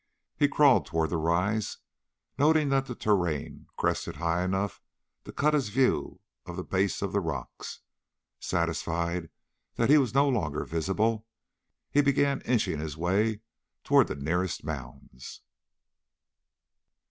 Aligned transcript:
He 0.35 0.47
crawled 0.47 0.87
toward 0.87 1.11
the 1.11 1.17
rise, 1.17 1.77
noting 2.39 2.69
that 2.69 2.87
the 2.87 2.95
terrain 2.95 3.67
crested 3.77 4.15
high 4.15 4.43
enough 4.43 4.81
to 5.25 5.31
cut 5.31 5.53
his 5.53 5.69
view 5.69 6.21
of 6.43 6.55
the 6.55 6.63
base 6.63 7.03
of 7.03 7.11
the 7.13 7.19
rocks. 7.19 7.81
Satisfied 8.39 9.29
that 9.75 9.91
he 9.91 9.99
was 9.99 10.15
no 10.15 10.27
longer 10.27 10.65
visible, 10.65 11.27
he 11.91 12.01
began 12.01 12.41
inching 12.45 12.79
his 12.79 12.97
way 12.97 13.41
toward 13.83 14.07
the 14.07 14.15
nearest 14.15 14.63
mounds. 14.63 15.41